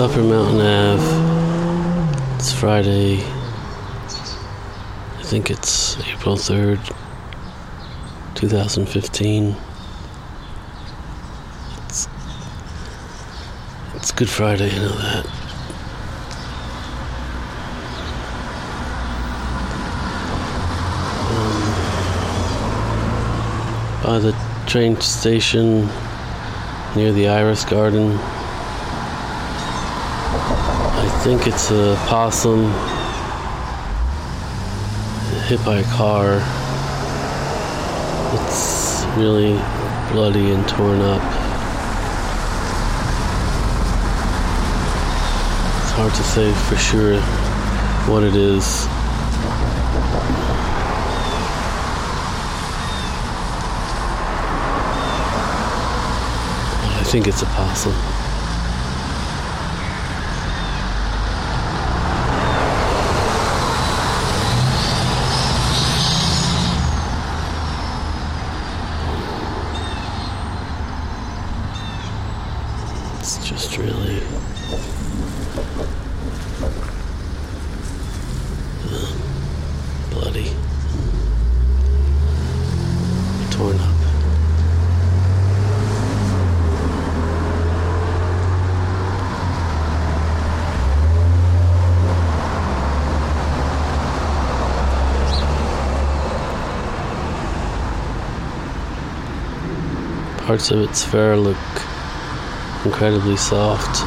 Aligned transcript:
Upper 0.00 0.22
Mountain 0.22 0.60
Ave. 0.60 2.36
It's 2.36 2.52
Friday. 2.52 3.16
I 3.16 3.20
think 5.24 5.50
it's 5.50 5.98
April 6.06 6.36
3rd, 6.36 6.78
2015. 8.36 9.56
It's, 11.86 12.08
it's 13.96 14.12
Good 14.12 14.30
Friday, 14.30 14.70
I 14.70 14.78
know 14.78 14.88
that. 14.88 15.26
Um, 24.04 24.04
by 24.04 24.20
the 24.20 24.32
train 24.68 25.00
station 25.00 25.88
near 26.94 27.12
the 27.12 27.26
Iris 27.26 27.64
Garden. 27.64 28.16
I 31.18 31.20
think 31.20 31.48
it's 31.48 31.72
a 31.72 31.96
possum 32.06 32.70
hit 35.48 35.62
by 35.64 35.78
a 35.78 35.84
car. 35.96 36.36
It's 38.34 39.04
really 39.16 39.54
bloody 40.12 40.52
and 40.52 40.66
torn 40.68 41.00
up. 41.00 41.20
It's 45.82 45.90
hard 45.90 46.14
to 46.14 46.22
say 46.22 46.52
for 46.68 46.76
sure 46.76 47.20
what 48.08 48.22
it 48.22 48.36
is. 48.36 48.86
I 56.94 57.02
think 57.10 57.26
it's 57.26 57.42
a 57.42 57.46
possum. 57.46 58.17
It's 73.30 73.46
just 73.46 73.76
really 73.76 74.22
bloody, 80.10 80.50
torn 83.50 83.76
up. 83.78 83.96
Parts 100.46 100.70
of 100.70 100.80
its 100.80 101.04
fur 101.04 101.36
look 101.36 101.56
incredibly 102.88 103.36
soft. 103.36 104.02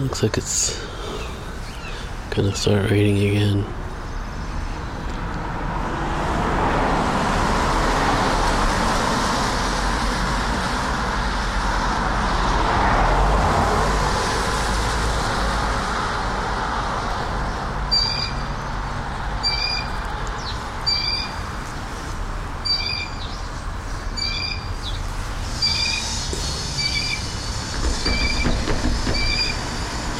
Looks 0.00 0.22
like 0.22 0.38
it's 0.38 0.80
gonna 2.30 2.54
start 2.54 2.90
raining 2.90 3.28
again. 3.28 3.81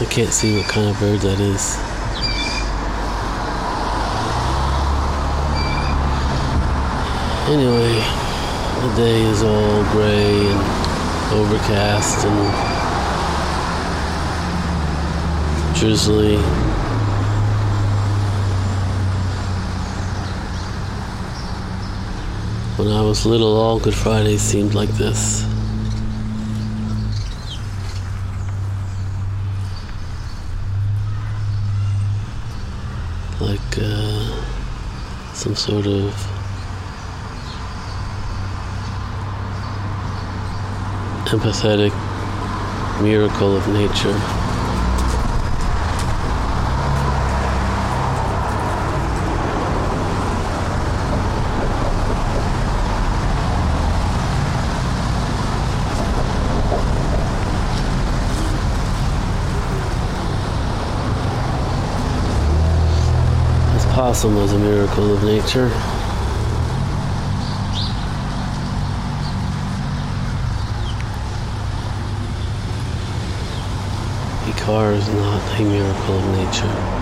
I 0.02 0.04
can't 0.06 0.32
see 0.32 0.56
what 0.56 0.66
kind 0.66 0.88
of 0.88 0.98
bird 0.98 1.20
that 1.20 1.38
is. 1.38 1.76
Anyway, 7.48 8.02
the 8.82 8.94
day 8.96 9.22
is 9.22 9.44
all 9.44 9.84
gray 9.92 10.48
and 10.50 10.60
overcast 11.38 12.26
and 12.26 12.52
drizzly. 15.78 16.38
When 22.76 22.88
I 22.88 23.02
was 23.02 23.24
little, 23.24 23.56
all 23.56 23.78
Good 23.78 23.94
Fridays 23.94 24.42
seemed 24.42 24.74
like 24.74 24.90
this. 24.90 25.51
Like 33.42 33.78
uh, 33.78 35.34
some 35.34 35.54
sort 35.56 35.86
of 35.86 36.14
empathetic 41.26 41.92
miracle 43.02 43.56
of 43.56 43.66
nature. 43.69 44.19
This 63.72 63.86
possum 64.02 64.34
was 64.34 64.52
a 64.52 64.58
miracle 64.58 65.14
of 65.14 65.22
nature. 65.22 65.68
The 74.48 74.60
car 74.60 74.90
is 74.90 75.06
not 75.06 75.60
a 75.60 75.62
miracle 75.62 76.18
of 76.18 76.26
nature. 76.36 77.01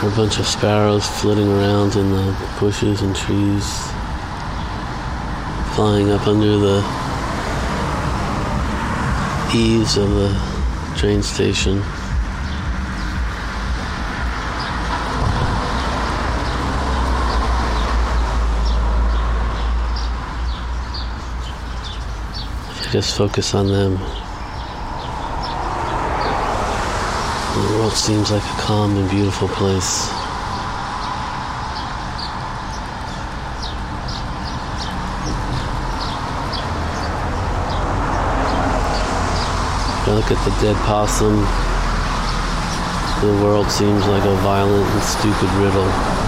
A 0.00 0.10
bunch 0.10 0.38
of 0.38 0.46
sparrows 0.46 1.08
flitting 1.20 1.48
around 1.48 1.96
in 1.96 2.08
the 2.12 2.52
bushes 2.60 3.02
and 3.02 3.16
trees, 3.16 3.66
flying 5.74 6.12
up 6.12 6.24
under 6.28 6.56
the 6.56 6.78
eaves 9.52 9.96
of 9.96 10.08
the 10.10 10.30
train 10.96 11.20
station. 11.20 11.82
Just 22.92 23.16
focus 23.16 23.52
on 23.52 23.66
them, 23.66 23.98
the 27.54 27.66
world 27.78 27.92
seems 27.92 28.32
like 28.32 28.42
a 28.42 28.60
calm 28.60 28.96
and 28.96 29.08
beautiful 29.08 29.46
place. 29.46 30.08
I 40.04 40.12
look 40.12 40.32
at 40.32 40.44
the 40.44 40.50
dead 40.60 40.74
possum 40.86 41.36
The 43.20 43.44
world 43.44 43.70
seems 43.70 44.04
like 44.08 44.24
a 44.24 44.34
violent 44.36 44.84
and 44.84 45.02
stupid 45.02 45.50
riddle. 45.60 46.27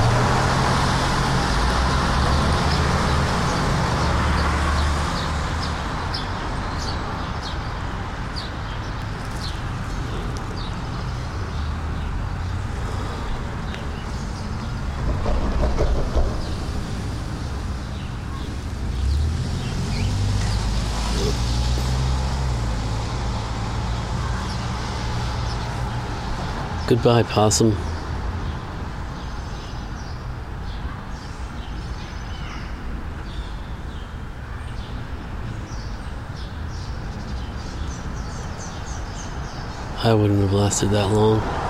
Goodbye, 26.91 27.23
possum. 27.23 27.71
I 40.03 40.13
wouldn't 40.13 40.41
have 40.41 40.53
lasted 40.53 40.91
that 40.91 41.13
long. 41.13 41.70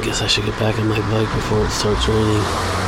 I 0.00 0.02
guess 0.02 0.22
I 0.22 0.26
should 0.28 0.46
get 0.46 0.58
back 0.58 0.78
on 0.78 0.88
my 0.88 0.98
bike 1.10 1.30
before 1.34 1.62
it 1.62 1.70
starts 1.70 2.08
raining. 2.08 2.79